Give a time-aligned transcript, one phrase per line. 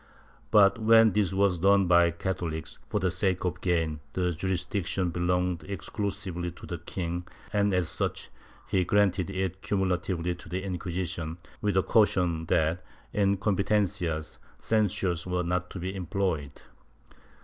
[0.49, 5.63] But when this was done by CathoHcs, for the sake of gain, the jurisdiction belonged
[5.65, 8.31] exclusively to the king and as such
[8.65, 12.81] he granted it cumu latively to the Inquisition, with the caution that,
[13.13, 16.59] in competencias, censures were not to be employed.